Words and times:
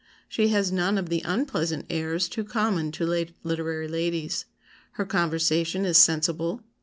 She 0.27 0.47
has 0.47 0.71
none 0.71 0.97
of 0.97 1.09
the 1.09 1.21
unpleasant 1.23 1.85
airs 1.87 2.27
too 2.27 2.43
common 2.43 2.91
to 2.93 3.27
literary 3.43 3.87
ladies. 3.87 4.45
Her 4.93 5.05
conversation 5.05 5.85
is 5.85 5.99
sensible. 5.99 6.63